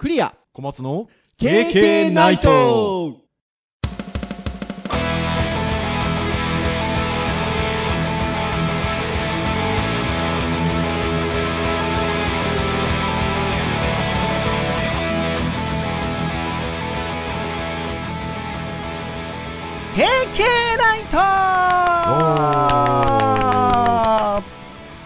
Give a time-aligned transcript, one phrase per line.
[0.00, 0.34] クリア。
[0.54, 3.18] 小松の KK ナイト。
[19.94, 21.18] 平家ナイト。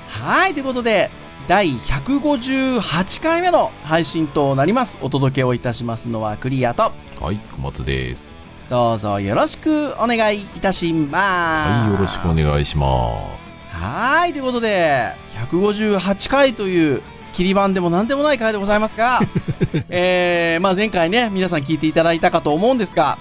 [0.07, 1.11] はい、ということで、
[1.47, 4.97] 第158回目の配信となります。
[5.03, 8.41] お届けをいたしますのはクリアと、はい小松です
[8.71, 11.15] どうぞよろしくお願いいたします。
[11.15, 15.13] はいよろしくお願いしますはい、ということで、
[15.51, 17.03] 158回という
[17.35, 19.21] 切り番でも何でもない回でございますが、
[19.91, 23.19] えー、まあ前回ね、皆さん聞いていただいたかと思うんですが、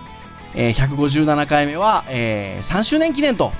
[0.55, 3.52] えー、157回目は、えー、3周年記念と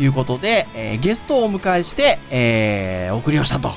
[0.00, 3.68] いうことで、えーゲストをお迎えして、えー、お送りをしたと。
[3.68, 3.74] は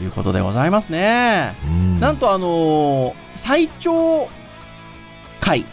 [0.00, 0.04] い。
[0.04, 1.54] いうことでございますね。
[1.64, 2.00] うん。
[2.00, 4.28] なんとあのー最長
[5.40, 5.66] 回、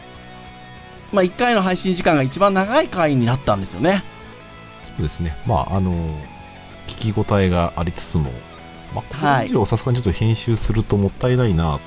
[1.13, 4.03] まあ1回の配信時間が一番長い回になったんですよね。
[4.83, 5.38] そうですね。
[5.45, 5.93] まああの
[6.88, 8.31] 聞き応えがありつつも
[8.93, 11.80] まあこはいれ以上さすがにちょっと編集するともったいないなと、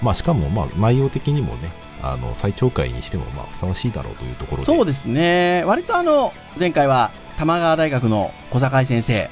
[0.00, 1.72] まあしかもまあ内容的にもね
[2.02, 4.66] あの最長回にしてもまあふさわしいだろうというところで。
[4.66, 5.62] そうですね。
[5.66, 9.30] 割とあの、前回は玉川大学の小坂井先生、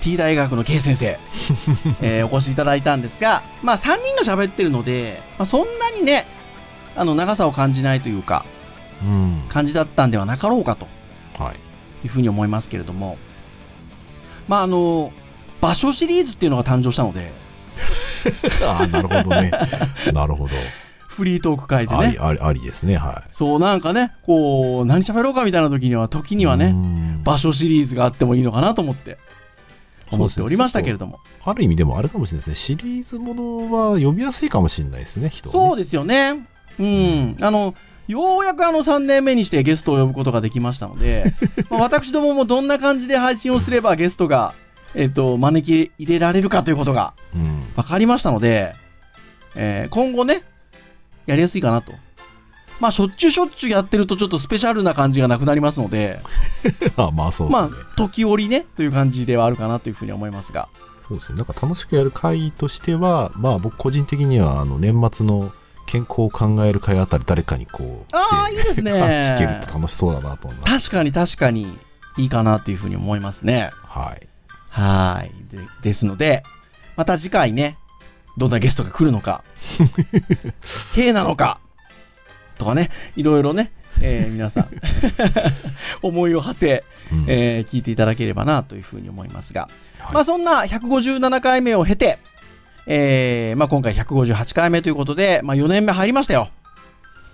[0.00, 1.18] T 大学の K 先生、
[2.00, 6.26] えーお越しいただいたんですが、まあ3人が喋ってるので、まあ、そんなにね、
[6.96, 8.44] あの長さを感じないというか、
[9.02, 9.44] うん。
[9.48, 10.88] 感じだったんではなかろうかと。
[11.38, 11.54] はい。
[12.04, 13.18] いうふうに思いますけれども、
[14.48, 15.12] まああの、
[15.60, 17.32] 場所シリーズっていうのが誕生したので、
[18.66, 19.50] ああなるほどね。
[20.12, 20.54] なるほど
[21.18, 29.18] フリートーク会でねあり、ありですねはいそうなんかね、こう、何喋ろうかみたいな時には、時にはね、ね場所シリーズがあってもいいのかなと思って、
[30.12, 31.18] 思っておりましたけれども。
[31.44, 32.76] ある意味でもあれかもしれないですね。
[32.76, 36.46] シリーズものは読みやすいかもしれないですね、人はねそうですよね。
[36.78, 37.36] うん。
[37.40, 37.74] あの、
[38.06, 41.34] ようやくあの3年目にしてゲストを呼ぶことができましたので、
[41.68, 44.54] まあ、私どももどんな感じで配信をすればゲストが、
[44.94, 47.64] えっ、と、招き入れられるかということがうん。
[47.74, 48.74] 分かりましたので、
[49.56, 50.42] えー今後ね、
[51.28, 51.92] やりやすいかなと。
[52.80, 56.20] まあ、しょっちゅうしょっちゅうやってるとちょっとスペシャルな感じがなくなりますので、
[56.96, 57.68] あまあそうですね。
[57.70, 60.68] まあ、時折ね、という感じではあるかなというふうに思いますが。
[61.06, 61.36] そうですね。
[61.36, 65.52] なんか楽しくやる回としては、まあ僕個人的には、あの、年末の
[65.86, 68.92] 健康を考える会あたり誰かにこう、ああ、いいですね。
[68.92, 70.88] 聞けると楽しそうだなと思います。
[70.90, 71.78] 確かに確かに
[72.16, 73.70] いいかなというふうに思いますね。
[73.86, 74.28] はい。
[74.68, 75.56] はい。
[75.56, 76.42] でですので、
[76.96, 77.78] また次回ね、
[78.38, 79.42] どんなゲストが来るのか、
[80.94, 81.60] K なのか、
[82.56, 84.68] とかね、いろいろね、えー皆さん、
[86.02, 89.68] 思いを馳せ、うんえー聞いていただければなというふうに思いますが、
[89.98, 92.18] はいまあそんな157回目を経て、
[92.86, 96.48] えーまあ今回158回目ということで、まあ4年目入りましたよ。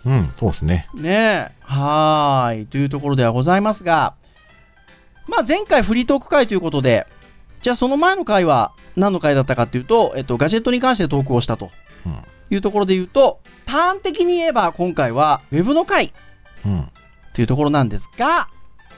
[0.07, 0.87] うん、そうですね。
[0.95, 1.51] ねえ。
[1.63, 2.67] はーい。
[2.67, 4.15] というところではございますが、
[5.27, 7.07] まあ前回フリートーク会ということで、
[7.65, 11.71] じゃあその前の回は何の回だったかっていうと、えっと、ガジェットに関してトークをしたと
[12.05, 12.19] うん。
[12.51, 16.13] いうところで言うと、端的に言えば今回は Web の回
[16.67, 16.91] うん。
[17.33, 18.49] というところなんですが、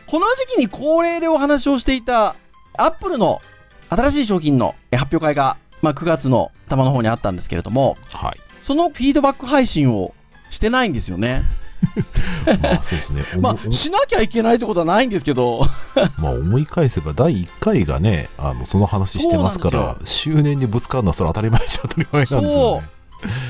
[0.09, 2.34] この時期に恒例でお話をしていた
[2.76, 3.41] Apple の
[3.88, 8.41] 新しい商品のえ発表会が、まあ、9月の頭の方にあったんですけれども、はい。
[8.65, 10.12] そのフィードバック配信を
[10.50, 11.44] してないんですよね。
[12.62, 13.25] まあそうですね。
[13.37, 15.66] お まもあ、しなきゃいけないってことはないんですけど、
[16.19, 22.88] まあ思い返せば第1回がね、あの、その話してますから、周年でぶつかるのはそれは当たり前じゃ当たり前なんですよね。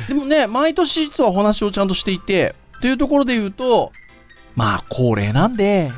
[0.08, 3.92] でもね、毎年実はお話をちゃんとしていて、というところで言うと、
[4.54, 5.92] まあ、恒例なんで、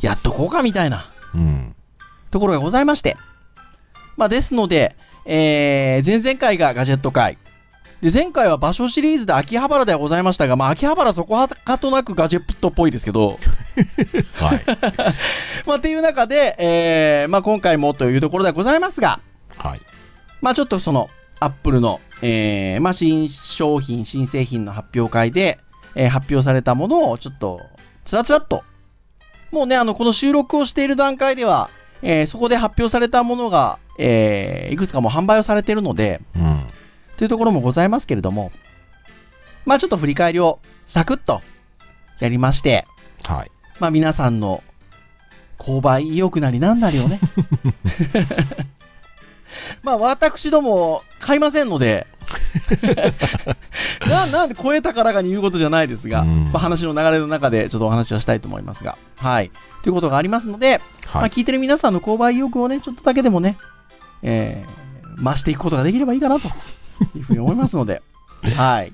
[0.00, 1.74] やっとこうかみたいなうん。
[2.30, 3.16] ところがございまして。
[4.16, 4.94] まあ、ですので、
[5.24, 7.38] えー、前々回がガジェット会。
[8.02, 13.38] で、前回は場所シリーズで秋葉原ではございましたが、まあ、秋葉原そこはかとなくガジェットっぽいですけど、
[14.34, 14.62] はい。
[15.66, 19.20] まあ、っていう中で、えー、まあ、今回もというところではございますが、
[19.56, 19.80] はい。
[20.40, 21.08] まあちょっとその、
[21.38, 25.60] アップルの、えー、まあ新商品、新製品の発表会で、
[25.94, 27.60] えー発表されたものをちょっと、
[28.04, 28.64] つらつらっと、
[29.52, 31.70] もうね、あの、この収録をしている段階では、
[32.02, 36.60] えーそこで発表されたものが、えーいくつかもう販売をされているので、うん。
[37.16, 38.52] というところもございますけれども、
[39.64, 41.40] まあちょっと振り返りをサクッと
[42.20, 42.84] やりまして、
[43.24, 43.50] はい。
[43.78, 44.62] まあ皆さんの
[45.58, 47.20] 購買意欲なりなんなりをね。
[49.82, 52.06] まあ私ども買いませんので、
[54.08, 59.50] ななんで超えたからかに言うことじゃないですが、うんまあ、話の流れの中でちょっとお話はしたいと思いますが、はい。
[59.82, 61.30] ということがありますので、まあ、はい。
[61.30, 63.56] 聞いてる皆さんの購買意欲をね、ちょっとだけでもね、
[64.22, 64.82] えー
[65.16, 66.48] 増していくことができればいいかなと
[67.14, 68.02] いうふうに思いますので、
[68.56, 68.92] はい。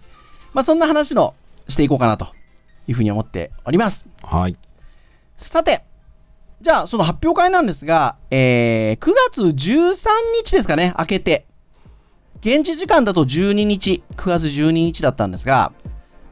[0.53, 1.35] まあ、そんな話の
[1.69, 2.29] していこうかなと
[2.87, 4.07] いうふうに思っております。
[4.23, 4.57] はい。
[5.39, 5.85] さて、
[6.61, 9.97] じゃあ、その発表会なんですが、えー、9月13
[10.43, 11.47] 日ですかね、明けて。
[12.41, 15.73] 現地時間だと12日、9月12日だったんですが、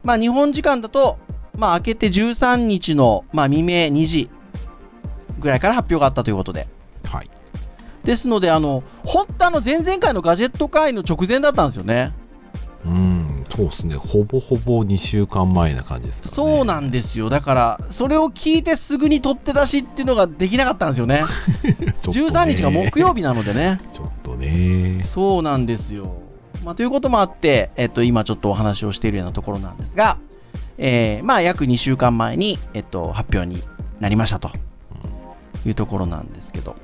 [0.03, 1.17] まあ、日本時間だと、
[1.55, 4.29] まあ、明けて13日の、まあ、未明2時
[5.39, 6.67] ぐらいから発表があったということで。
[7.03, 7.29] はい。
[8.07, 12.13] ですので、あの、本当あの、前々回のガジェット会の直前だったんですよね。
[12.85, 13.95] うん、そうですね。
[13.95, 16.33] ほぼほぼ2週間前な感じですかね。
[16.33, 17.27] そうなんですよ。
[17.27, 21.25] だから、それを聞いてすぐに取って出しっていうのができなかったんですよね。
[21.67, 23.81] ね13日が木曜日なのでね。
[23.91, 25.03] ちょっとね。
[25.03, 26.15] そうなんですよ。
[26.63, 30.17] まあ、ということもあって、えっと、今ちょっとお話をしているようなところなんですが、
[30.77, 33.61] えーまあ、約2週間前に、えっと、発表に
[33.99, 34.49] なりましたと
[35.65, 36.77] いうところなんですけど、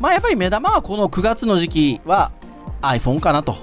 [0.00, 2.32] まあ、やっぱり目玉はこの9月の時期は
[2.80, 3.56] iPhone かなと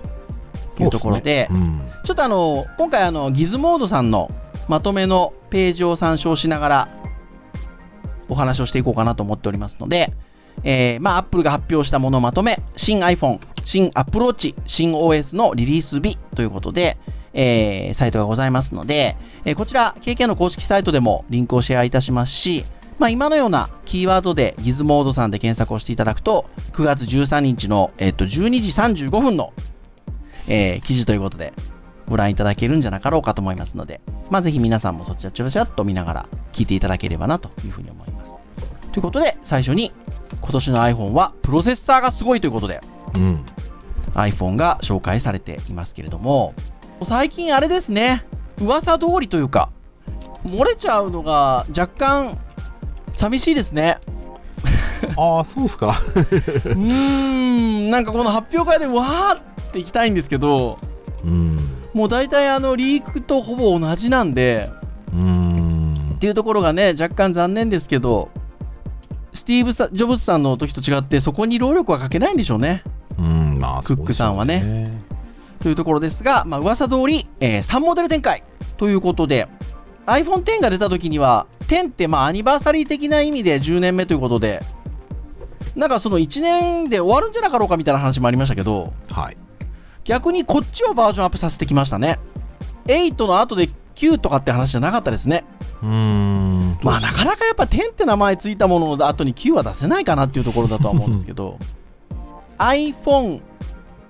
[0.80, 1.92] いうところで、そうすね。
[2.06, 4.32] ちょっとあの、今回あの、ギズモードさんの
[4.68, 6.90] まとめのページを参照しながら、
[8.30, 10.14] お話をしていこうかなと思っておりますので、
[10.64, 16.98] えー、まあ、Apple が発表したものをまとめ、新 iPhone、新 Apple Watch、新 OS のリリース日ということで、
[17.34, 22.66] えー、サイトがございますので、えーこちら、KK の公式サイトでもリンクをシェアいたしますし、
[23.00, 28.28] まあ、今のようなキーワードでギズモードさんで検索をしていただくと、9月13日の、えっと12
[28.96, 29.54] 時35分の、
[30.48, 31.54] えー記事ということで、
[32.08, 38.32] ご覧いただけるんじゃなかろうかと思いますので、まあ、ぜひ皆さんもそちらちょろちょろっと見ながら聞いていただければなというふうに思います。
[38.92, 39.92] ということで、最初に、
[40.42, 42.82] 今年の iPhone はプロセッサーがすごいということで、
[43.14, 43.46] うん。
[44.14, 46.54] iPhone が紹介されていますけれども、
[47.06, 48.26] 最近あれですね、
[48.60, 49.70] 噂通りというか、
[50.46, 52.40] 漏れちゃうのが若干
[53.18, 54.00] 寂しいですね。
[55.18, 56.02] ああ、そうっすか。
[56.16, 60.80] うーん、なんかこの発表会でわーって行きたいんですけど、
[61.24, 61.60] うん。
[61.94, 64.70] もう大体あのリークとほぼ同じなんで、
[65.14, 66.20] うーんっ。
[66.20, 68.30] ていうところがね、若干残念ですけど、
[69.34, 72.84] スティーブさジョブズさんの時と違って、そこに労力はかけないんでしょうね。
[73.18, 74.98] うん、まあ、クックさんはねそうですよ
[75.60, 78.44] というところですが、まあ噂通り、えー3モデル展開
[78.78, 79.48] ということで、
[80.08, 84.62] iPhone X が出た時には、10ってまあアニバーサリー的な意味で10年目ということで、
[85.76, 89.38] なんかその1年で終わるんじゃなかろうかみたいな話もありましたけど、はい。
[90.06, 92.20] 逆にこっちをバージョンアップさせてきましたね。
[92.86, 95.44] 8の後で9とかって話じゃなかったですね。
[95.84, 96.78] うーん。
[96.84, 101.60] まあなかなかやっぱ10って名前ついたものの後に9は出せないかなっていうところだとは思うんですけど
[102.58, 103.42] iPhone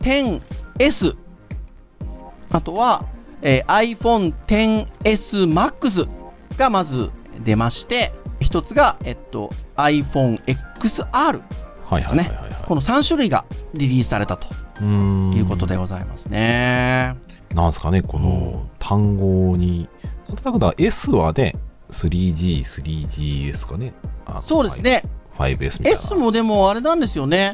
[0.02, 1.16] XS
[2.50, 3.06] あとは、
[3.42, 6.08] えー iPhone XS Max
[6.58, 7.12] がまず
[7.44, 10.42] 出まして一つが、えっと、iPhone
[10.80, 11.42] XR
[11.88, 12.64] はいはいはいはい、はい。
[12.66, 14.48] この3種類がリリースされたと。
[14.84, 17.16] いうことでございますね。
[17.56, 19.90] なんですかね、この単語に。
[20.28, 21.56] なんとなくだ S はね、
[21.90, 23.94] 3G、3GS かね。
[24.46, 24.82] そうです。
[24.82, 25.04] ね。
[25.38, 25.90] 5S みたいな。
[25.92, 27.54] S もでもあれなんですよね。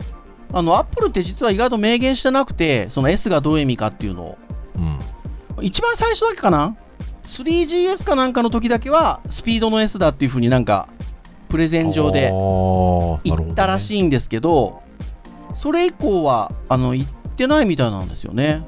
[0.52, 4.38] あの、アップルって実は意外と明言してなくて、その S がどういう意味かっていうのを。
[4.76, 5.00] うん。
[5.62, 6.76] 一番最初だけかな
[7.26, 10.90] ？3GS かなんかの時だけはスピードの S だっていう風になんか
[11.50, 12.32] プレゼン上で
[13.24, 13.80] 言ったらい。
[13.80, 14.84] しいんですけど
[15.56, 18.66] それ以降はあの言ってないみたいなんですよね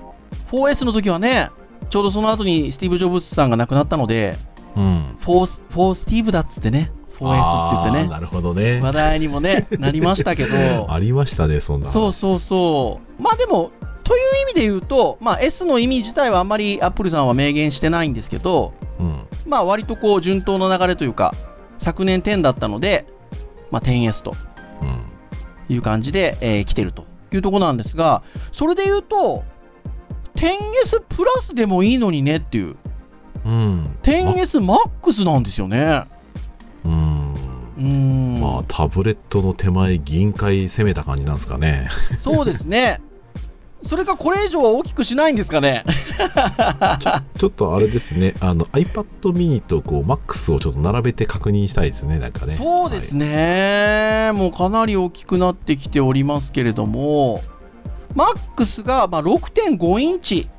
[0.52, 1.50] 4S の時はね
[1.90, 4.38] ちょうどその後にスティーブ・ジョブズさんが亡くなったので
[4.76, 5.18] うん。
[5.22, 8.82] 4, 4スティーブだっつってね 4S って言ってねなるほどね。
[8.82, 10.54] 話題にもねなりましたけど
[10.92, 11.94] ありましたね、そんな話。
[11.94, 13.22] そうそうそう。
[13.22, 13.72] まあでも、
[14.06, 19.20] という意味で言うと、まあ、S の意味自体はあんまりアップルさんは明言してないんですけど、うん。
[19.48, 21.34] まあ割とこう順当な流れというか、
[21.80, 23.08] 昨年10だったので、
[23.72, 24.34] まあ、10S と
[24.82, 25.02] うん。
[25.68, 28.22] いう感じで、えー来てるというところなんですが、
[28.52, 29.44] それで言うと、
[30.36, 32.76] 10S プラスでもいいのにねっていう、
[33.44, 33.98] うん。
[34.04, 36.04] 10S Max なんですよね。
[36.84, 37.34] うん。
[37.78, 41.90] うーん、まあ、タブレットの手前、銀塊攻めた感じなんですかね。
[42.22, 43.02] そうですね。
[43.86, 45.86] それかこれ以上は大きくしないんですかね？
[47.38, 52.56] ちょっとあれですね、あの iPad mini とこう MAX をちょっと並べて確認したいですね、なんかね。
[52.56, 57.42] そうですね、もうかなり大きくなってきておりますけれども、
[58.16, 60.50] MAX がまあ6.5インチ、はい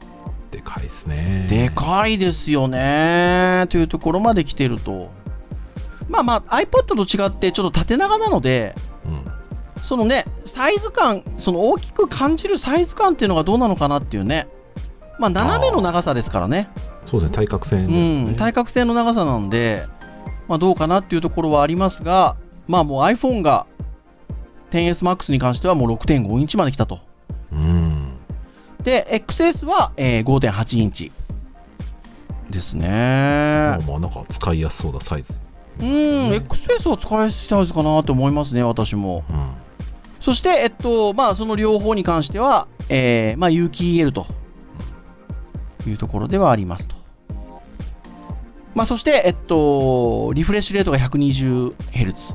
[0.52, 1.46] でかいですね。
[1.50, 5.10] でかいですよねというところまで来てると。
[6.08, 8.95] まあまあ iPod と違ってちょっと縦長なので、うん。
[9.82, 14.48] そのね、サイズ感、その大きく感じるサイズ感っていうのがどうなのかなっていうね。
[15.18, 16.68] まあ斜めの長さですからね。
[17.06, 18.32] そうですね、対角線うですよね。
[18.32, 19.84] ん、対角線の長さなんで、
[20.48, 23.66] まあ、どうかなっていうところはありますが、まあもう iPhone が
[24.70, 27.00] 10S Max に関してはもう6.5インチまで来たと
[27.52, 28.16] うん。
[28.80, 31.12] して、XS は、えー5.8インチ
[32.50, 32.88] ですね。
[32.88, 35.40] まあまあなんか使いやすそうなサイズ。
[35.80, 39.24] うん、XS は使いやすいサイズかなと思いますね、私も。
[39.28, 39.50] うん。
[40.26, 44.26] そして、えっと、まあ、その両方に関しては、えー、まあ、有機 EL と
[45.86, 46.96] いうところではありますと。
[48.74, 52.34] まあ、そして、えっと、リフレッシュレートが 120Hz。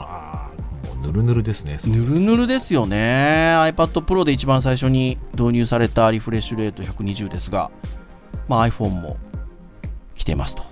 [0.00, 1.78] ああ、もうぬるぬるですね。
[1.86, 3.54] ぬるぬるですよね。
[3.60, 7.70] iPad Pro で一番最初に導入されたリフレッシュレート120ですが、
[8.48, 9.18] まあ、iPhone も
[10.16, 10.64] 来てますと。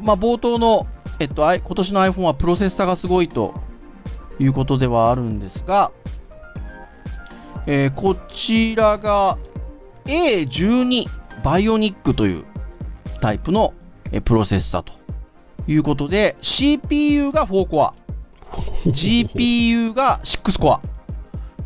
[0.00, 0.86] まあ、冒頭の、
[1.18, 3.52] えっと、今年の iPhone はプロセッサがすごいと
[4.42, 5.92] いうことではあるんですが、
[7.66, 9.38] えーこちらが
[10.04, 11.06] A12
[11.44, 12.44] バイオニックという
[13.20, 13.72] タイプの
[14.10, 14.92] えープロセッサと
[15.66, 17.94] いうことで、CPU が4コア。
[18.84, 20.80] GPU が6コア。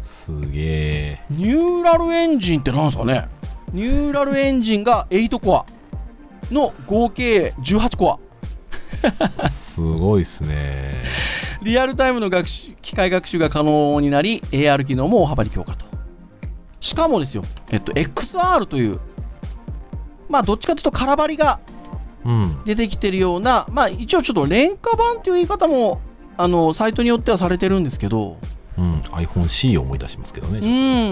[0.03, 1.21] すげえ。
[1.31, 3.29] ニューラルエンジンって何ですかね？
[3.73, 5.67] ニューラルエンジンが8コア
[6.53, 8.19] の合計18コア。
[9.49, 11.05] すごいっすね。
[11.63, 15.87] リアルタイムの学習機械学習が可能になり、AR 機能も大幅に強化と。
[16.81, 19.01] しかもですよ、えっと、XR という、
[20.29, 21.61] まあ、どっちかというと空張りが
[22.27, 22.65] うん。
[22.65, 26.01] 出てきてるような、まあ、一応ちょっと廉価版という言い方も、
[26.37, 28.39] あの、サイトによってはされてるんですけど、
[28.77, 29.01] うん。
[29.01, 30.59] iPhone-C を思い出しますけどね。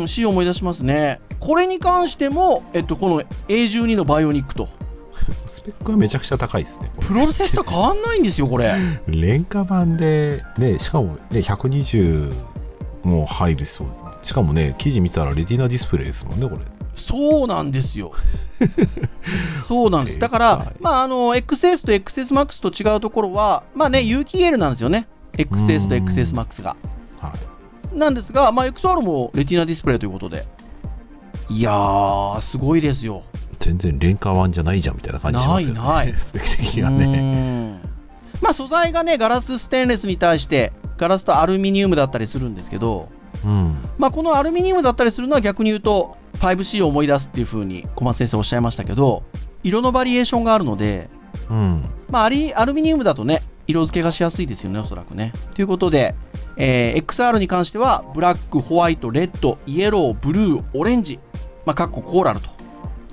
[0.00, 1.20] うん、C を思い出しますね。
[1.38, 4.68] これに関しても、えっと、この A12 のバイオニックと、
[5.46, 6.90] スペックはめちゃくちゃ高いですね。
[7.00, 8.74] プロセッサ変わんないんですよ、これ。
[9.06, 12.34] 廉価版で、ね、しかもね、120
[13.04, 13.88] も入るそう。
[14.22, 16.62] しかもね、記事見たらレティナディスプレイですもんね、これ。
[16.96, 18.12] そうなんですよ。
[19.68, 20.18] そうなんです。
[20.18, 25.08] だかはらい、まあ、あの、XS と XSMAX と違うところは、まあね、有機 EL なんですよね。
[25.36, 26.76] XS とうん XSMAX が。
[27.20, 27.32] は
[27.94, 27.98] い。
[27.98, 30.46] なんですが、まあ、XR もレティナディスプレイということで。
[31.48, 33.22] いやー、すごいですよ。
[33.58, 35.80] 全然廉価版じゃないじゃんみたいな感じしますよね。
[35.80, 37.80] ないない スペック的にはね。
[38.42, 43.08] まあ素材がね、ガラスステンレスに対して、ガラスとアルミニウムだったりするんですけど、
[43.44, 43.76] うん。
[43.98, 49.22] まあこのアルミニウムだったりするのは逆に言うと、5C を思い出すっていう風に小松先生おっしゃいましたけど、
[49.62, 51.08] 色のバリエーションがあるので、
[51.50, 51.84] うん。
[52.10, 55.32] まあアリアルミニウムだとね、色付けがしやすいですよね、おそらくね。
[55.54, 56.14] ということで、
[56.56, 61.18] えー XR に関しては、ブラック、ホワイト、レッド、イエロー、ブルー、オレンジ、
[61.66, 62.50] まあ、かっこコーラルと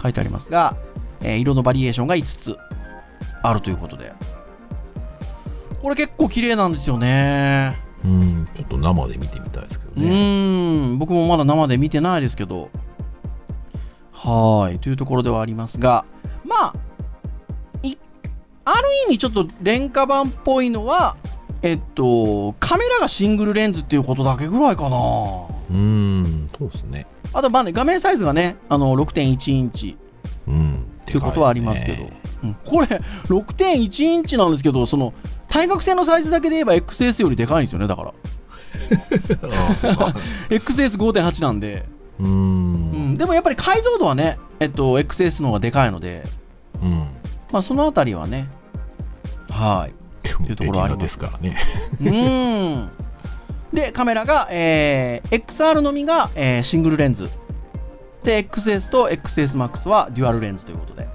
[0.02, 0.76] 書いてありますが、
[1.22, 2.58] えー色のバリエーションが5つ
[3.44, 4.14] あるということで。
[5.82, 7.76] これ結構綺麗なんですよね。
[8.04, 8.48] うん。
[8.56, 10.10] ちょっと生で見てみたいですけどうね。
[10.12, 12.70] ーん、僕もまだ生で見てないですけど。
[14.12, 16.06] はーい、というところではありますが、
[16.46, 16.76] まあ、
[17.82, 17.98] い
[18.66, 21.18] ある意味ちょっと廉価版っぽいのは、
[21.64, 24.98] えっと、カメラがシングルレンズっていうことだけぐらいかな。
[25.72, 26.50] うん。
[26.58, 27.08] そうですね。
[27.34, 29.98] あと、まあね、画面サイズがね、あの、6.1インチ
[30.48, 30.86] うん。
[31.06, 32.04] ということはありますけど、
[32.44, 32.88] うんこれ、
[33.26, 35.14] 6.1インチなんですけど、その、
[35.48, 38.10] 対角線のサイズだけで言えば XS よりでかいんですよね、だから。
[38.10, 40.14] ああ、そうか。
[40.50, 41.86] XS5.8 なんで。
[42.20, 42.24] う。
[42.24, 46.24] うんん、でもやっぱり解像度はね、えっと、XS の方がでかいので、
[46.82, 47.08] うん。
[47.52, 48.50] まあ、そのあたりはね、
[49.50, 50.28] はい。
[50.28, 51.58] でもいうところありますからね。
[52.00, 52.92] うーん。
[53.74, 57.30] で、カメラが、えー XR のみが、えーシングルレンズ。
[58.24, 61.08] で、XS と XSMAX はデュアルレンズということで。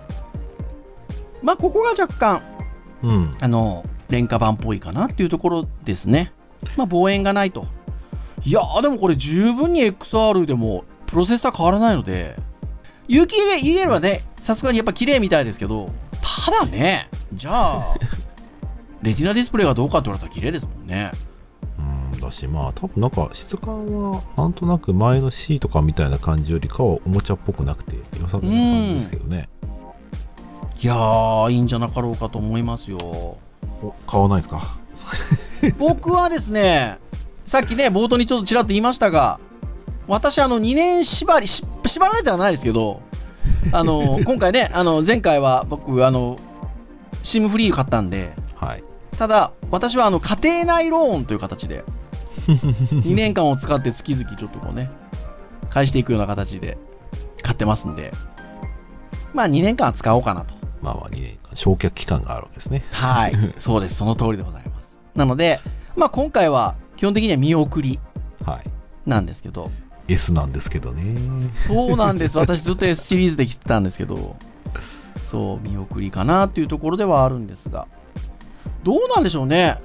[1.42, 2.42] まあ、ここが若干、
[3.02, 3.36] うん。
[3.40, 6.32] あの、廉価版っぽいかなっていうところですね。
[6.76, 7.66] まあ、望遠がないと。
[8.44, 12.36] いやー、でもこれ十分に XR でもプロセッサー変わらないので、
[13.08, 15.90] 有機 EL はね、さすがにやっぱ綺麗みたいですけど、
[16.44, 17.94] ただね、じゃあ、
[19.02, 21.12] レティナディスプレイがどうかって言われたら綺麗ですもんね。
[22.26, 29.48] うん、だし、まあ、多分なんか質感は、なんとなく前の C とかみたいな感じよりかはおもちゃっぽくなくて、良さそうな感じですけどね。
[30.82, 32.98] いやー、いいんじゃなかろうかと思いますよ。
[33.82, 34.76] お、買わないですか？
[35.78, 36.98] 僕はですね、
[37.46, 39.38] さっきね、冒頭にちょっとちらっと言いましたが、
[40.08, 43.00] 私、あの、2年縛り、し縛られてはないですけど、
[43.72, 46.38] あの、 今回ね、あの、前回は僕、あの、
[47.22, 48.84] シムフリー買ったんで、はい。
[49.16, 51.84] ただ、私はあの、家庭内ローンという形で、
[52.46, 54.90] 2年間を使って月々ちょっとこうね、
[55.70, 56.78] 返していくような形で
[57.42, 58.12] 買ってますんで、
[59.34, 60.54] まあ2年間は使おうかなと。
[60.80, 62.84] まあまあ2年間、焼却期間があるわけですね。
[62.92, 63.34] はい。
[63.58, 63.96] そうです。
[63.96, 64.88] その通りでございます。
[65.14, 65.60] なので、
[65.96, 67.98] まあ今回は基本的には見送り
[68.44, 68.70] はい。
[69.08, 69.70] なんですけど、
[70.08, 71.16] S なんですけどね。
[71.66, 72.38] そうなんです。
[72.38, 74.36] 私ずっと S シリーズで来てたんですけど、
[75.30, 77.86] そう、見送りかなっていうところではあるんですが、
[78.84, 79.78] どうなんでしょうね。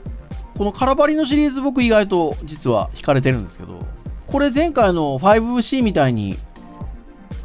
[0.62, 3.84] このカラバリのシリーズ僕意外と実は惹かれてるんですけど、
[4.28, 6.38] これ前回の 5C みたいに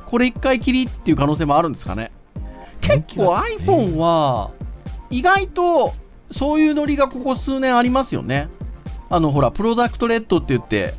[0.04, 2.12] これ1回きりっていう可能性もあるんですかね？
[2.82, 4.50] 結構 iPhone は、
[5.08, 5.94] 意外と
[6.30, 8.50] そういうノリがここ数年ありますよね。
[9.08, 10.92] あのほら、プロダクトレッドって言って、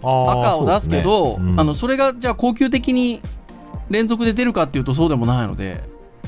[0.00, 3.22] 赤を出すけど、そねうんあのそれがじゃあ高級的に
[3.90, 5.84] 連続で出るかっていうとそうでもないので、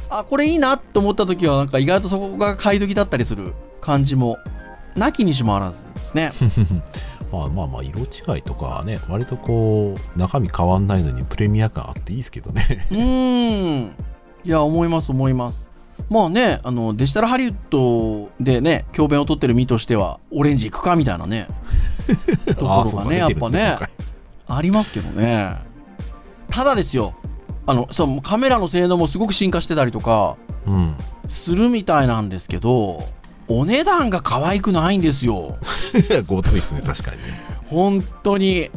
[0.08, 4.38] あこれいいなと思った時はなんか意外とそこが買い時だったりする感じも
[4.96, 6.32] なきにしもあらずですね。
[7.32, 13.92] まあまあまあ色違いとかはね割とこう中身変わんないのにプレミア感あっていいですけどねうーん。
[14.46, 15.72] いや、思います、思います。
[16.08, 21.48] まあね、あの、デジタルハリウッドでね、教鞭を取ってる身としては、オレンジ行くかみたいなね、
[22.56, 23.76] ところがね、やっぱね、
[24.46, 25.56] ありますけどね。
[26.48, 27.12] ただですよ、
[27.66, 30.94] あの、そう、カメラの性能もすごく進化してたりとか、うん
[31.28, 33.02] するみたいなんですけど、
[33.48, 35.56] お値段が可愛くないんですよ。
[36.26, 38.70] ごついですね確かにね本当に。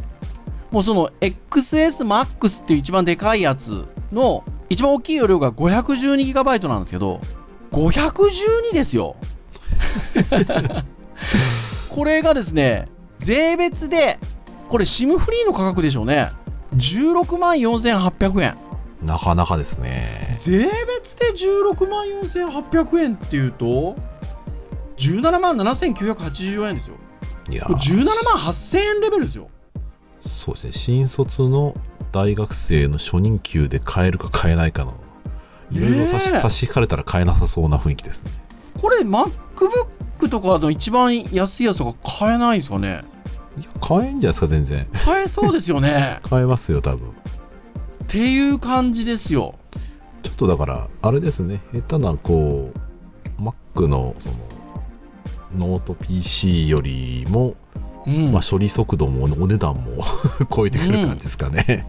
[0.72, 7.20] もうその XSMAX っていう一番でかいやつの一番大きい容量が 512GB なんですけど、
[7.72, 9.16] 512ですよ。
[11.90, 14.20] これがですね、税別で、
[14.70, 16.30] これ SIM フリーの価格でしょうね。
[16.76, 18.58] 16万4800円。
[19.02, 23.96] なかなかですね税別で16万4800円っていうと、
[25.00, 26.96] 17万7984円ですよ。
[27.50, 29.50] いやこれ17万8000円レベルですよ。
[30.22, 30.74] そうですね。
[30.74, 31.76] 新卒の
[32.12, 34.96] 大学生の初任給で買えるか買えないかの
[35.72, 38.32] いろいろ差し,、差し引かれたら買えなさそうな雰囲気ですね。
[38.82, 43.04] これ MacBook とかの一番安いやつとか買えないんですかね？
[43.58, 44.88] いや買えんじゃないですか全然。
[45.06, 46.20] 買えそうですよね。
[46.28, 47.10] 買えますよ多分。
[47.10, 47.12] っ
[48.08, 49.56] ていう感じですよ。
[50.24, 51.62] ちょっとだからあれですね。
[51.74, 52.72] 下手なこ
[53.40, 54.36] う Mac のその
[55.56, 57.56] ノート PC よりも、
[58.06, 58.32] うん。
[58.32, 60.04] まあ、処理速度もお値段も
[60.54, 61.86] 超えてくる感じですかね、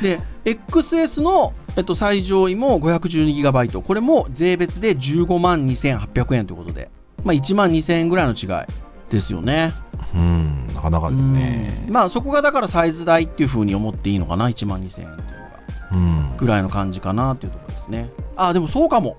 [0.00, 6.90] で XS の、えっと、最上位も 512GB これも税別で15万2800円ということで、
[7.24, 8.66] まあ、1万2000円ぐらいの違い
[9.10, 9.72] ですよね。
[10.14, 11.84] うんなかなかですね。
[11.86, 11.92] うん。
[11.92, 15.22] まあそこがだからサイズ代っていう風に思っていいのかな？1万2000円っていうのが。
[15.92, 16.36] うん。
[16.36, 18.10] ぐらいの感じかなっていうところですね。
[18.36, 19.16] あ、でもそうかも。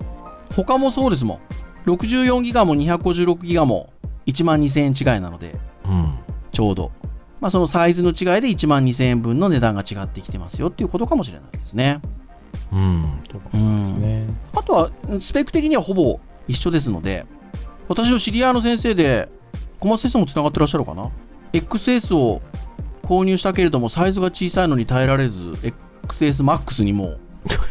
[0.54, 1.38] 他もそうですもん。
[1.86, 3.92] 64ギガも256ギガも
[4.26, 6.18] 1万2000円違いなので、うん
[6.52, 6.92] ちょうど。
[7.40, 12.00] まあそのサイズの違いで1万2000円分の値段が違ってきてますよっていうことかもしれないですね。
[12.72, 13.40] うんそう
[14.54, 17.26] あとは、スペック的にはほぼ一緒ですので、
[17.88, 19.28] 私の知り合いの先生で、
[19.80, 21.10] 小松先生もつながってらっしゃるかな
[21.52, 22.40] ?XS を
[23.02, 25.38] 購入したけれども、サイズが小さいのに耐えられず、
[26.08, 27.16] XSMAX にも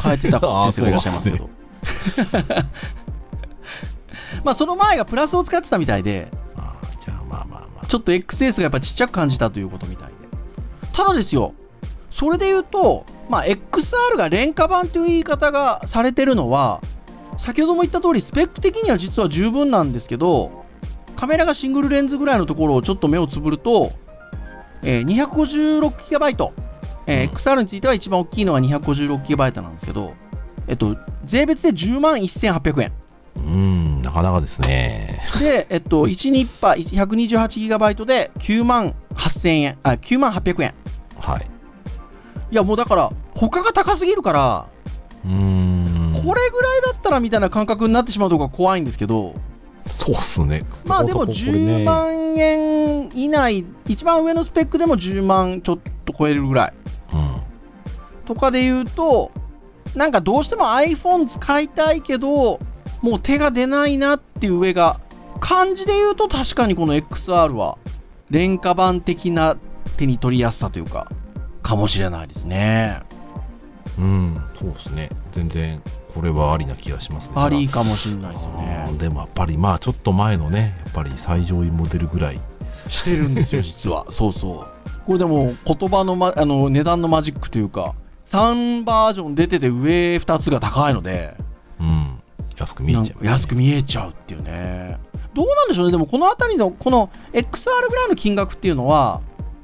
[0.02, 1.49] 変えてた先生がいらっしゃいますけど。
[4.43, 10.13] まあその前がプラスを使ってたみたいで、あーじゃあまあまあまあちょっと XS がやっぱちっちゃく感じたということみたいで。
[10.93, 11.54] ただですよ、
[12.12, 16.82] それで言うと、まあ、XR が廉価版という言い方がされてるのは、
[17.38, 20.65] 先ほども言った通り、スペック的には実は十分なんですけど、
[21.15, 23.91] カメラがシングルレンズぐらいのところをちょっと目をつぶると、
[24.84, 26.52] えー 256GB、
[27.08, 30.13] えーうん XR については一番大きいのが 256GB なんですけど、
[30.67, 32.93] えっと、税別で10万1800円。
[33.36, 35.24] うんなかなかですね。
[35.39, 40.74] で、えっと、1ニッパー 128GB で9万8000円、あ、9万800円。
[41.19, 41.48] はい。
[42.52, 44.67] いや、もうだから、他が高すぎるから、
[45.26, 46.22] うーん。
[46.24, 49.36] これぐらいだったらみたいな感覚になってしまうとこが怖いんですけど、
[49.88, 50.63] そうっすね。
[50.86, 51.76] まあでもこここれね。
[51.78, 56.74] 10万円以内、一番上のスペックでも10万ちょっと超えるぐらい。
[57.13, 57.41] うん。
[58.26, 59.32] とかで言うと、
[59.96, 62.60] なんかどうしても iPhone 使いたいけど、
[63.04, 65.00] もう手が出ないなっていう上が、
[65.42, 67.78] 感じで言うと確かにこの XR は、
[68.30, 69.58] 廉価版的な
[69.98, 71.12] 手に取りやすさというか、
[71.62, 73.02] かもしれないですね。
[74.00, 75.10] うん、そうですね。
[75.34, 75.82] 全然、
[76.16, 77.36] これはありな気がしますね。
[77.42, 78.98] ありかもしれないですよね。
[78.98, 82.39] でもやっぱり、まあ、ちょっと前のね、やっぱり最上位モデルぐらい。
[82.88, 84.06] してるんですよ、 実は。
[84.12, 84.68] そうそう。
[85.06, 87.96] これでも、言葉の,、ま、あの値段のマジックというか、
[88.28, 91.36] 3バージョン出てて上2つが高いので、
[91.82, 92.12] うん。
[92.63, 93.30] 安く見えちゃいます、ね。
[93.30, 94.97] 安く見えちゃうっていうね。
[95.34, 99.21] どうなんでしょうね、でもこの辺りの、この XR ぐらいの金額っていうのは、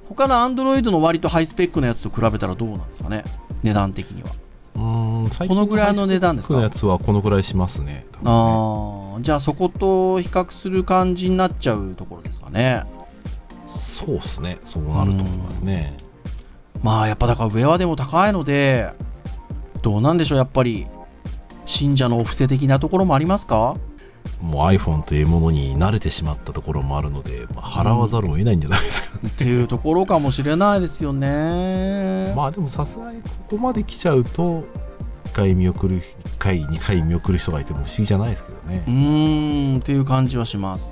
[0.08, 3.24] 他の Android の割とハイスペックのやつと比べたらどうなんですかね、
[3.62, 4.30] 値段的には。
[4.76, 6.54] うーん、最このぐらいの値段ですか？
[6.56, 7.86] のやつはこのぐらいしますね。
[7.94, 12.84] ねああ、じゃあそこと比較する感じになっちゃうところですかね。
[13.68, 14.58] そうっすね。
[14.64, 15.96] そうなると思いますね。
[16.82, 18.92] まあやっぱだから上はでも高いので、
[19.82, 20.88] どうなんでしょう、やっぱり、
[21.70, 23.78] 信者のお布施的なところもありますか？
[24.42, 29.30] もう iPhone というものに慣れてしまったところもあるので、まあ、払わざるを得ないんじゃないですか、ね。
[29.30, 32.34] っていうところかもしれないですよね。
[32.36, 34.64] まあでもさすがにここまで来ちゃうと
[35.26, 36.04] 1回見送る1
[36.40, 38.84] 回2回見送る人がいても不思議じゃないですけどね。
[38.88, 39.80] うーん。
[39.80, 40.92] っていう感じはします。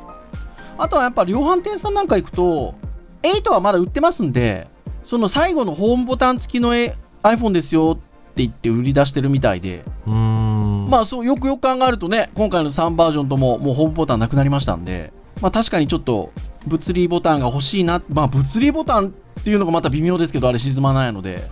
[0.77, 2.75] あとはやっぱ量販店さんなんか行くと、
[3.23, 4.67] 8はまだ売ってますんで、
[5.03, 10.56] その最後のホームボタン付きのえ iPhone ですよって言って売り出してるみたいで、うーん
[10.87, 16.31] まあそうよくよく考えるとね、今回の3バージョンとももうホームボタンなくなりましたんで、まあ確かにちょっと
[16.65, 21.49] 物理ボタンが欲しいな、まあ物理ボタンっていうのがまた微妙ですけど、あれ沈まないので、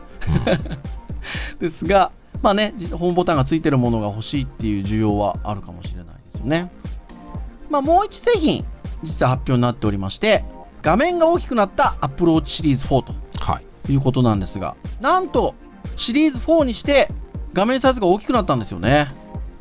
[1.59, 6.71] ですが、まあね、実ホームボタンがついてるものが欲しいっていう需要はあるかもしれないですよね。
[7.69, 8.65] まあもう一製品、
[9.03, 10.45] 実は発表になっておりまして、
[10.81, 13.13] 画面が大きくなった Apple Watch シリーズ4と。
[13.39, 13.65] はい。
[13.91, 15.55] いうことなんですが、なんと
[15.97, 17.09] シリーズ4にして
[17.53, 19.07] 画面サイズが大きくなったんですよね。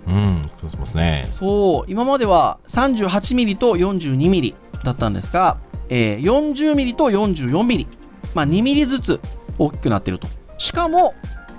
[0.07, 7.87] うんそうしますねそう、今までは 38mm と 42mm だったんですが、えー 40mm と 44mm、
[8.35, 9.21] まあ、2mm ずつ
[9.59, 10.29] 大きくなっていると。
[10.59, 11.15] しかも、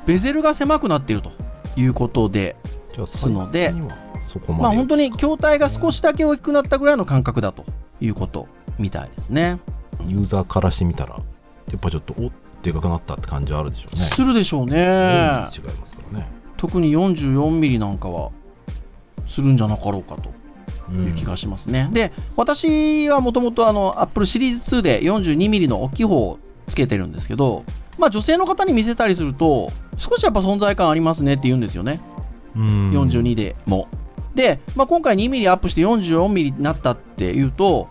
[0.06, 1.32] ベゼルが狭くなっていると
[1.76, 2.56] いうことで、
[2.94, 3.74] じゃあすので
[4.48, 7.66] まあ本当に筐体が少しだけ大きくなったぐらいの感覚だと
[8.00, 9.60] いうことみたいですね。
[10.08, 11.22] ユーザーからしてみたらや
[11.76, 12.32] っぱちょっとお
[12.62, 14.76] でかくなったって感じはあるでしょうねするでしょうね。
[14.78, 18.32] 違いますからね特に 44mm なんかは
[19.28, 20.34] するんじゃなかろうかと
[20.90, 21.90] ういう気がしますね。
[21.92, 27.64] で、私はもともとあの Apple シリーズ2で 42mm の大きい方をつけてるんですけど、
[27.98, 32.02] まあ女性の方に見せたりすると、少しやっぱ存在感ありますねって言うんですよね。
[32.56, 33.88] うん42でも。
[34.34, 37.90] で、まあ、今回 2mm アップして 44mm になったっていうと、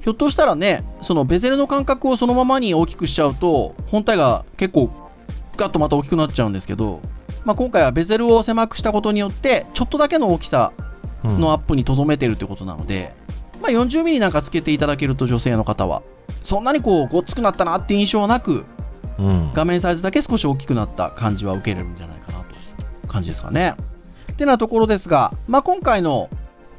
[0.00, 4.90] ひょっとしたらね、そのベゼルの間隔をそのままに大きくしちゃうと、本体が結構
[5.56, 7.00] ガッとまた大きくなっちゃうんですけど、
[7.46, 10.72] まあ、今回はベゼルを狭くしたことによって、ちょっとだけの大きさ
[11.24, 13.14] うんのアップにとどめてるってことなので、
[13.62, 16.02] まあ、40ミリなんかつけていただけると女性の方は、
[16.42, 18.66] そんなにこう、ごっつくなったなっていう印象はなく、
[19.18, 23.76] うん画面サイズだけ少し大きくなった感じは受けれるんじゃないかなと感じですかね。
[24.32, 26.28] ってなところですが、まあ、今回の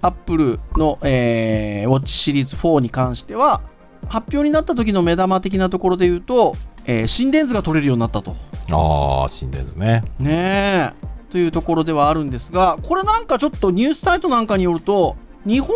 [0.02, 3.62] Apple の、えー、Watch シリーズ4に関しては、
[4.10, 8.36] 発表になった時の目玉的なところで言うと、えー心電図が取れるようになったと。
[8.70, 11.08] ああ心電図ねねえ。
[11.32, 15.70] というところではあるんですが、これなんかちょっとニュースサイトなんかによると、日本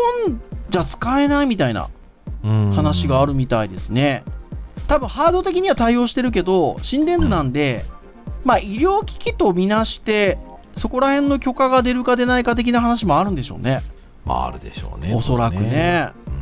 [0.69, 1.89] じゃ使えないみたいな
[2.43, 4.23] うん話があるみたいですね。
[4.87, 7.85] 多分ハード的には対応してるけど、心電図なんで、
[8.43, 10.37] まあ医療機器とみなして、
[10.75, 13.81] そこら辺の許可が出るか出ないか的な話もあるんでしょうね。
[14.25, 16.09] まああるでしょうねおそらくね。
[16.27, 16.40] うん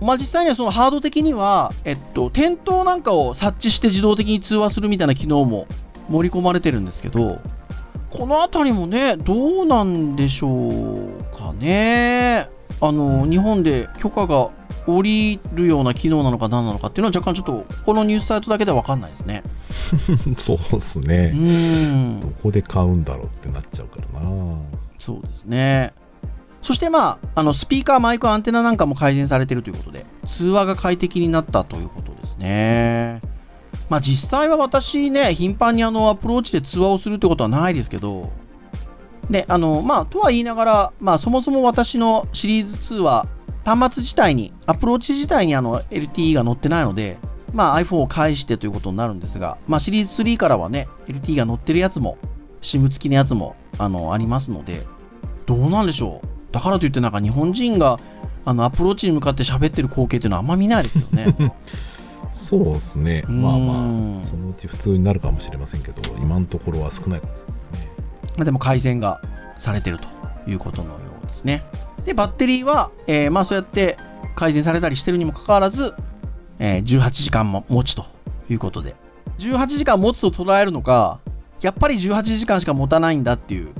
[0.00, 5.66] まあ実際にはそのハード的には、えっと、点灯なんかを察知して自動的に通話するみたいな機能も
[6.08, 7.40] 盛り込まれてるんですけど、
[8.10, 12.48] このあたりもね、どうなんでしょうかね。
[12.80, 14.50] あの、日本で許可が
[14.86, 19.42] 下りるような機能なのか何なのかっていうのは若干ちょっと、このニュースサイトだけでは分かんないですね。
[20.38, 22.28] そうですうね、んど。
[22.42, 24.30] こで買うんだろうってなっちゃうからな
[24.98, 25.92] そうですね。
[26.64, 33.20] そしてまあ、あの、スピーカー、マイク、アンテナなんかも改善されているということで、通話が快適になったということですね。
[33.90, 38.32] まあ実際は私ね、頻繁にあの、アプローチで通話をするってことはないですけど、
[39.28, 43.26] で、あの、まあ、とは言いながら、まあ、そもそも私のシリーズ2は、
[43.64, 47.18] 端末自体に、アプローチ自体にあの、LTE が載ってないので、
[47.52, 52.18] まあ、iPhone を介してということになるんですが、まあ、シリーズ3からはね、LTE が載ってるやつも、
[52.60, 54.82] SIM 付きのやつも、あの、ありますので、
[55.46, 56.33] どうなんでしょう？
[56.54, 57.98] だからといってなんか日本人が、
[58.44, 61.34] あの、アプローチに向かって喋ってる光景っていうのはあんま見ないですよね。
[62.32, 67.90] そうですねうんまあまあそのうち普通になるかもしれませんけど今のところは少ないかもしれないですね
[68.36, 69.20] まあでも改善が
[69.56, 71.62] されてるということのようですね。
[72.04, 73.96] で、バッテリーは、えーまあそうやって
[74.34, 75.94] 改善されたりしてるにもかかわらず、
[76.58, 78.04] えー18時間も持ちと
[78.48, 78.96] いうことで。
[79.38, 81.20] 18時間持つと捉えるのか、
[81.60, 83.70] やっぱり18時間しか持たないんだっていう。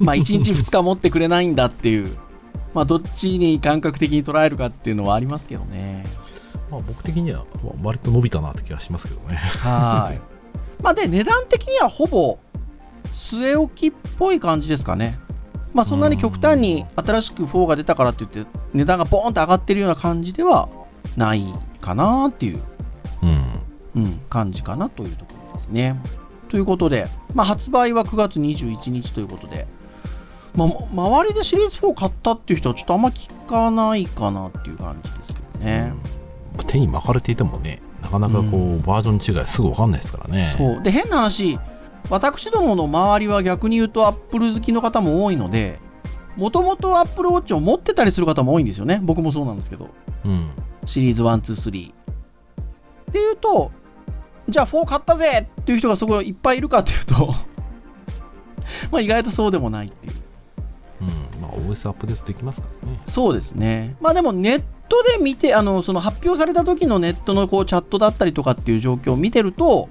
[0.00, 2.16] まあ1日2日持ってくれないんだっていう。
[2.74, 6.04] まあどっちに感覚的に捉えるかっていうのはありますけどね。
[6.70, 10.20] まあ僕的にはまあ割と伸びたなって気がしますけどねはい。
[10.82, 12.38] まあで、値段的にはほぼ
[13.06, 15.18] 据え置きっぽい感じですかね。
[15.74, 20.68] まあそんなに極端に新しく4が出たからって言って値段がボーンと上がってるような感じでは
[21.16, 21.44] ない
[21.80, 22.60] かなっていう、
[23.22, 26.00] うんうん、感じかなというところですね。
[26.48, 29.66] ということで、まあ発売は9月21日ということで、
[30.54, 35.92] まあ、周りでシリーズ4買ったっていう人はちょっとあんま聞かないかなっていう感じですけどね。
[35.94, 36.22] うん
[36.66, 41.58] 手に巻かれていてもねなかなかこう、うんバージョン違いすぐ分かんないですからねそうで変な話
[42.10, 45.80] 私どもの周りは逆に言うとアップル好きの方も多いので
[46.36, 49.00] もともと Apple Watch を持ってたりする方も多いんですよね。
[49.02, 49.90] 僕もそうなんですけど。
[50.24, 50.50] うん。
[50.86, 51.92] シリーズ1、2、3。
[51.92, 53.70] っていうと、
[54.48, 57.34] じゃあ4買ったぜっていう人がすごいいっぱいいるかっていうと
[58.90, 60.12] まあ意外とそうでもないっていう。
[61.56, 63.00] OS アップデートできますからね。
[63.06, 63.96] そうですね。
[64.00, 69.88] まあでもネットで見て、あの、その発表された時のネットのこうチャットだったりとかっていう状況を見てると、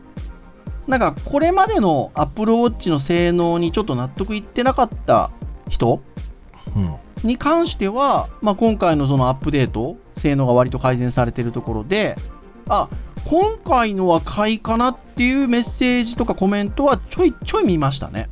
[0.87, 5.31] なんかこれまでの Apple Watch の性能にちょっと納得いってなかった
[5.69, 6.01] 人
[6.75, 6.95] うん。
[7.23, 12.15] に関しては、まあ、今回のそのアップデート、性能が割と改善されているところで、
[12.67, 12.89] あ、
[13.25, 18.29] 今回のは買いかなっていうメッセージとかコメントはちょいちょい見ましたね。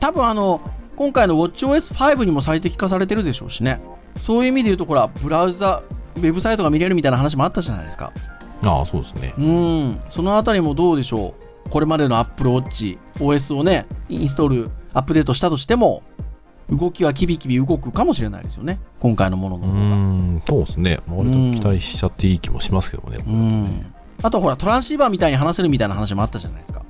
[0.00, 0.60] 多分あの、
[1.00, 3.80] 今回の WatchOS5 にも最適化されてるでしょうしね。
[4.18, 5.82] そういう意味で言うと、ほら、ブラウザ、
[6.16, 8.12] ウェブサイトが見れるみたいな話もあったじゃないですか。
[8.62, 9.32] ああ、そうですね。
[9.38, 11.34] うん、そのあたりもどうでしょ
[11.64, 11.70] う。
[11.70, 16.02] これまでの Apple Watch、OS をね、インストール、アップデートしたとしても、
[16.68, 18.78] 動きはキビキビ動くかもしれないですよね。
[19.00, 19.80] 今回のもののう方が。
[19.80, 21.00] ん、そうですね。
[21.06, 23.16] まあ割と期待しちゃっていい気もしますけどね。
[23.16, 23.94] こうん。
[24.22, 26.82] あとほら、トランシーバーみたいに話せるみたいな話もあったじゃないですか。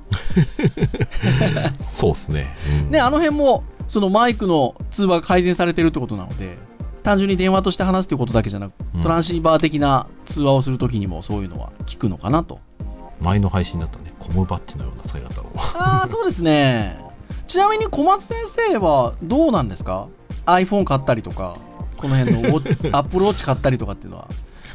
[1.79, 2.53] そうですね。
[2.85, 6.57] うんね、あの辺も、そのマイクの通話が改善されてるってことなので、
[7.03, 12.61] 単純に電話として話すということだけじゃなく、うんトランシーバー的な通話をするときにもそういうのは聞くのかなと。
[13.19, 15.51] 前の配信だったね、コムバッジのような使い方を。
[15.57, 17.03] ああ、そうですね。
[17.47, 20.07] ちなみに小松先生はどうなんですか
[20.45, 21.57] ?iPhone 買ったりとか、
[21.97, 22.61] この辺の
[22.97, 24.29] Apple Watch 買ったりとかっていうのは。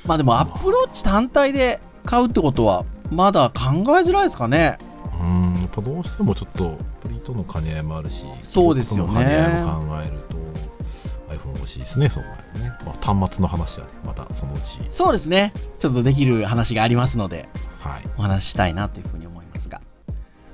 [0.05, 3.63] まあでも Apple Watch 単体で買うってことは、まだ考
[3.97, 4.77] えづらいですかね？
[5.21, 10.47] うん、やっぱどうしてもちょっと、プリとの兼ね合いもあるし、そうですよねの兼ね合いも考えると、
[11.35, 12.73] iPhone 欲しいですね、そうね。
[12.85, 15.53] まあ、端末の話はね、またそのうち、そうですね。
[15.79, 17.49] ちょっとできる話がありますので、
[17.79, 18.09] はい。
[18.19, 19.81] お話ししたいなというふうに思いますが。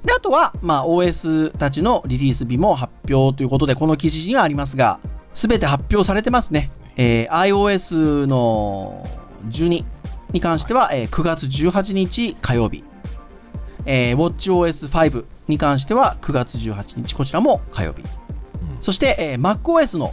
[0.04, 5.00] で、あとは、まあ、OS たちのリリース日も発表ということで、この記事にはありますが、
[5.34, 6.70] すべて発表されてますね。
[6.96, 9.04] えー iOS の
[9.48, 9.84] 12
[10.32, 12.84] に関しては、えー9月18日火曜日。
[13.86, 18.00] えー WatchOS5 に関しては9月18日、こちらも火曜日。
[18.00, 18.06] うん
[18.80, 20.12] そして、えー MacOS の、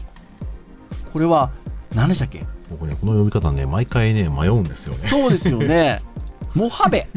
[1.13, 1.51] これは、
[1.95, 2.45] 何でしたっけ？
[2.69, 5.07] 僕ね、この読み方ね、毎回ね、迷うんですよね。
[5.07, 6.01] そうですよね。
[6.55, 7.07] モハベ。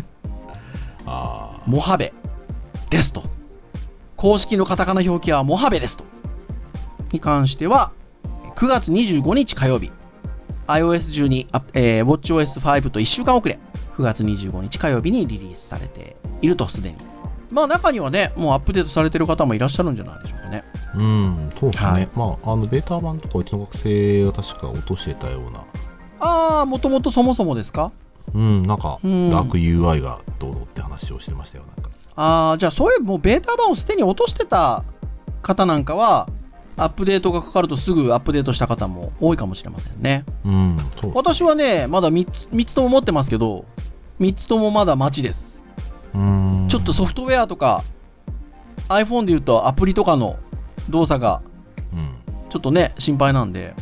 [1.07, 2.13] ああ、モハベ
[2.91, 3.25] ですと。
[4.17, 6.05] 公式のカタカナ表記はモハベですと。
[7.13, 7.93] に関しては、
[8.57, 9.91] 9月25日火曜日、
[10.69, 13.59] iOS12、あえー WatchOS5 と1週間遅れ、
[13.97, 16.97] 9月25日火曜日にリリースされていると、すでに。
[17.51, 20.65] まあ中にはね、もうアップデートされてる方もいらっしゃるんじゃないでしょうかね。
[20.95, 21.91] うん、そうですね。
[21.91, 25.65] はいまあ、あの、ベータ版とかうちの学生が確か落としてたような、
[26.21, 27.93] ああ、もともとそもそもですか？
[28.35, 31.91] うん、なんか、うんダーク UI がどうのって話をしてましたよ、なんか。
[32.17, 34.85] ああ、じゃあそういうもうベータ版をすでに落としてた
[35.43, 36.29] 方なんかは、
[36.79, 40.25] アップデートがかかるとすぐアップデートした方も多いかもしれませんね。
[40.45, 41.13] うん、そう。
[41.15, 43.67] 私はね、まだ3つ ,3 つとも持ってますけど、
[44.21, 45.52] 3つともまだ待ちです。
[46.15, 46.67] うん。
[46.69, 47.83] ちょっとソフトウェアとか、
[48.89, 50.39] iPhone で言うとアプリとかの
[50.91, 51.43] 動作が
[51.93, 52.15] うん。
[52.51, 53.75] ちょっとね、心配なんで、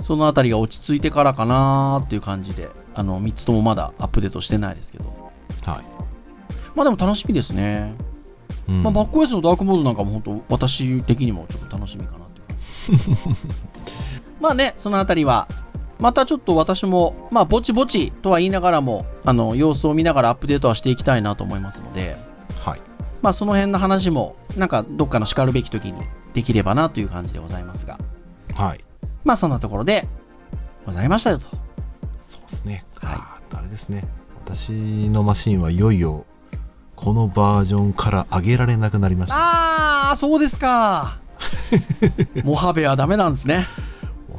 [0.00, 5.04] そのあたりが落ち着いてからかなーっていう感じで、あの、3つともまだアップデートしてないですけど。
[5.64, 5.84] はい。
[6.74, 7.94] まあでも楽しみですね。
[8.68, 12.42] うんまあ、MacOS のダークモードなんかも本当、私的にもちょっと楽しみかなってい
[12.94, 13.26] う
[14.40, 15.48] まあね、そのあたりは、
[15.98, 22.16] またちょっと私も、まあ、ぼちぼちとは言いながらも、あの、様子を見ながらアップデートはしていきたいなと思いますので、
[22.60, 22.80] はい。
[23.22, 26.02] まあ、その辺の話も、なんか、どっかの然るべき時に
[26.34, 27.98] できればなという感じでございますが、
[28.54, 28.84] はい。
[29.24, 30.08] まあ、そんなところで、
[30.84, 31.46] ございましたよと。
[32.18, 32.84] そうですね。
[32.96, 34.04] はいあーあれですね。
[34.44, 36.26] 私のマシンはいよいよ、
[36.96, 39.36] このバージョンから上げられなくなりました。
[39.36, 41.18] あー、そうですか。
[42.44, 43.66] モハベはダメなんですね。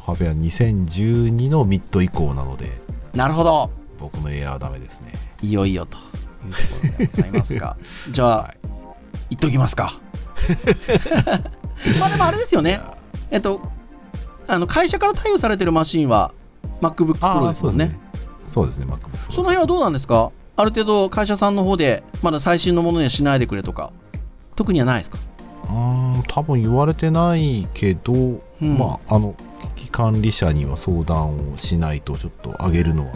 [0.08, 2.72] モハベは2012のミッド以降なので、
[3.14, 3.72] なるほど。
[4.00, 5.14] 僕のエアーはダメですね。
[5.42, 6.02] いよいよとい
[6.50, 7.78] うところでございますが、
[8.12, 8.58] じゃあ、はい
[9.32, 9.94] 言っときますか。
[12.00, 12.80] まあでもあれですよね。
[13.32, 13.62] えっと、
[14.48, 16.32] あの会社から対応されてるマシンは
[16.82, 17.98] MacBook あ Pro ーですもんね。
[18.48, 18.86] そうですね。
[18.86, 20.32] MacBook その辺はどうなんですか？
[20.58, 23.92] ある程度会社さんの方でまだ最新のものにはしないでくれとか、
[24.56, 25.18] 特にはないですか？
[25.64, 29.34] うーん、多分言われてないけど、んまあ、あの、
[29.96, 33.14] 管理者には相談をしないと、ちょっと上げるのは、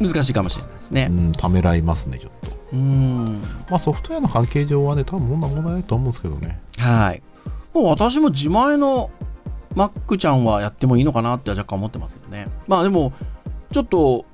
[0.00, 1.08] 難しいかもしれないですね。
[1.10, 2.56] うん、ためらいますね、ちょっと。
[2.72, 3.42] うーん。
[3.68, 6.62] まあ、ソフトウェアの関係上はね、多分問題問題ないと思うんですけどね。
[6.78, 7.22] はい。
[7.74, 9.10] もう私も自前の
[9.74, 12.48] Mac ちゃんはやってもいいのかなって若干思ってますけどね。
[12.68, 13.12] まあでも、
[13.72, 14.24] ちょっと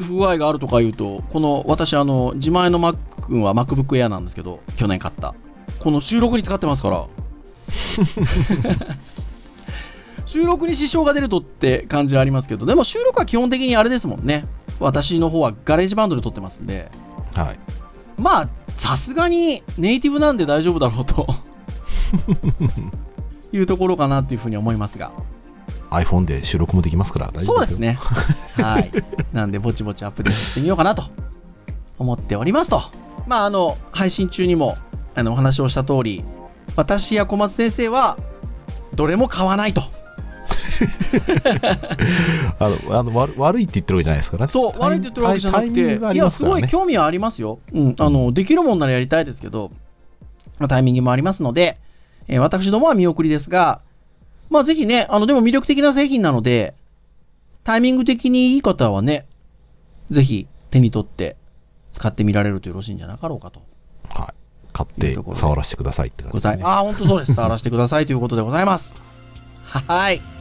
[0.00, 5.36] 不具合があるとか言うと、この私、あの、自前の Mac 君は MacBook Air なんですけど、去年買った。
[5.78, 7.06] この収録に使ってますから。
[10.26, 14.44] 収録に支障が出るとって感じはありますけど、でも収録は基本的にあれですもんね。
[14.80, 16.90] 私の方は GarageBand で撮ってますんで、
[17.34, 17.58] はい。
[18.18, 21.26] まあ、さすがにネイティブなんで大丈夫だろうと
[23.52, 25.12] いうところかなっていうふうに思いますが。
[25.90, 27.54] iPhone で収録もできますから大丈夫ですよ。
[27.54, 27.98] そうですね。
[28.62, 28.90] はい。
[29.32, 31.04] なんで、ぼちぼちアップデートしてみようかなと
[31.98, 32.82] 思っておりますと。
[33.26, 34.76] まあ、あの、配信中にも、
[35.14, 36.24] あの、お話をした通り、
[36.74, 38.18] 私や小松先生は、
[38.94, 39.82] どれも買わないと。
[42.58, 44.52] あのあの悪悪いって言ってるわけじゃないですからね。
[44.52, 46.42] そう、悪いって言ってるわけじゃなくて、タイミングがあいや、す。
[46.42, 47.58] ごい興味はありますよ。
[47.72, 49.70] うん、あの、できるもんならやりたいですけど、
[50.58, 51.78] まあタイミングもありますので、
[52.28, 53.80] えー私どもは見送りですが、
[54.50, 56.74] まあ、ぜひね、あの、でも魅力的な製品なので、
[57.64, 59.26] タイミング的にいい方はね、
[60.10, 61.36] ぜひ手に取って
[61.92, 63.62] 使ってみられるとよろしいんじゃなかろうかと。
[64.08, 64.34] はい。
[64.72, 66.62] 買って触らせてくださいって感じですね。
[66.62, 67.34] ああ、本当そうです。
[67.34, 68.94] 触らせてくださいということでございます。
[69.64, 70.35] はい。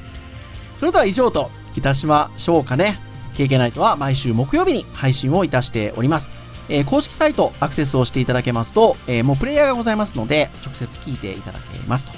[0.79, 2.97] それでは以上といたしましょうかね。
[3.35, 6.27] KK ナイトは毎週木曜日に配信をいたしております。
[6.69, 12.11] えー公式サイトアクセスをしていただけますと、えーもうプレイヤーがございますので、直接聞いていただけますと。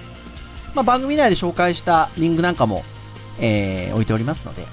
[0.75, 2.83] まあ、番組内で紹介したリンクなんかも、
[3.39, 4.65] えー置いておりますので、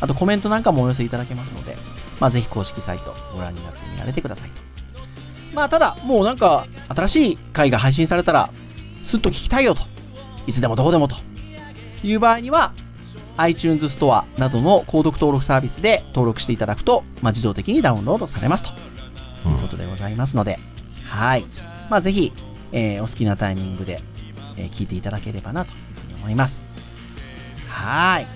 [0.00, 1.76] あとコメントなんかもお寄せいただけますので、
[2.20, 4.62] まあ、ぜひ公式サイトご覧になってみられてくださいと。
[5.54, 8.50] まあ、ただ、もうなんか、新しい回が配信されたら、
[9.02, 9.82] すっと聞きたいよと。
[10.46, 11.16] いつでもどこでもと。
[12.04, 12.72] いう場合には、
[13.38, 18.70] iTunes ストアなどの購読登録サービスで登録していただくと、まあ、自動的にダウンロードされますと
[19.46, 20.58] うんいうことでございますので、
[21.06, 21.44] はい。
[21.88, 22.32] まあ、ぜひ、
[22.72, 24.00] えーお好きなタイミングで、
[24.56, 26.60] えー聞いていただければなというふうに思います。
[27.68, 28.26] はい。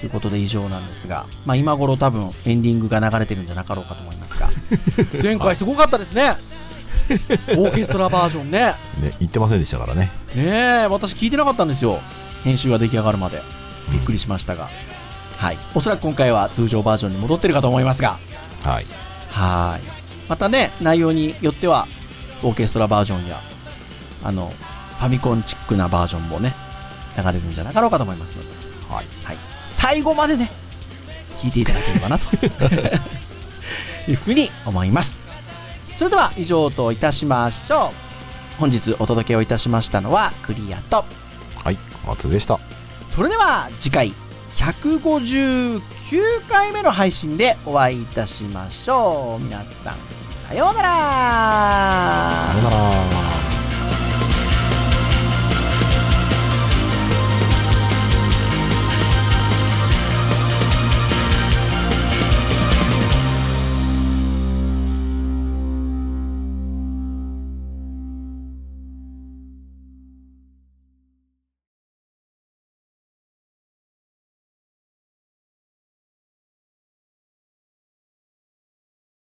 [0.00, 4.50] ということで以上なんですが、まあ、今頃多分エンディングが流れてるんじゃなかろうかと思いますが、
[5.22, 6.36] 前回すごかったですね。
[7.56, 8.74] オーケストラバージョンね。
[9.00, 10.10] ね、言ってませんでしたからね。
[10.34, 10.42] ね
[10.84, 12.00] え、私聞いてなかったんですよ。
[12.44, 13.40] 編集が出来上がるまで。
[13.90, 14.68] びっくりしましたが。
[15.36, 15.58] はい。
[15.74, 18.18] おそらく今回は通常バージョンに戻ってるかと思いますが。
[18.62, 18.84] はい。
[19.30, 20.02] はい。
[20.28, 21.86] またね、内容によっては、
[22.42, 23.40] オーケストラバージョンや、
[24.22, 24.52] あの、
[24.98, 26.54] ファミコンチックなバージョンもね、
[27.16, 28.48] 流れるんじゃなかろうかと思いますので、
[28.88, 29.06] はい。
[29.24, 29.36] はい。
[29.72, 30.50] 最後までね、
[31.38, 32.36] 聞いていただければな、と
[34.08, 35.18] いうふうに思います。
[35.96, 38.60] それでは以上といたしましょう。
[38.60, 41.04] 本日お届けをいたしましたのはクリアと、
[41.64, 41.78] はい。
[42.06, 42.58] 松でした。
[43.14, 44.14] それでは次回
[44.54, 45.80] 159
[46.48, 49.44] 回目の配信でお会いいたしましょう。
[49.44, 49.96] 皆さん
[50.48, 50.88] さようなら。
[52.52, 52.70] さような
[53.36, 53.41] ら。